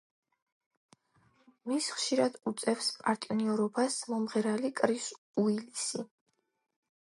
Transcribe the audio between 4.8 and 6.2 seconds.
კრის უილისი.